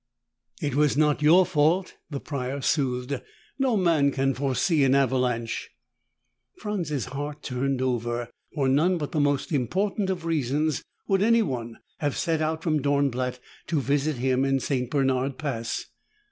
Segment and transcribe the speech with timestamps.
[0.63, 3.21] "It was not your fault," the Prior soothed.
[3.59, 5.69] "No man can foresee an avalanche."
[6.57, 8.29] Franz's heart turned over.
[8.55, 13.39] For none but the most important of reasons would anyone have set out from Dornblatt
[13.67, 14.89] to visit him in St.
[14.89, 15.85] Bernard Pass.